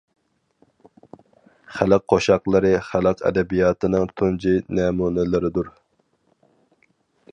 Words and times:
خەلق 1.79 2.07
قوشاقلىرى 2.13 2.71
خەلق 2.87 3.21
ئەدەبىياتىنىڭ 3.29 4.09
تۇنجى 4.23 4.55
نەمۇنىلىرىدۇر. 4.79 5.71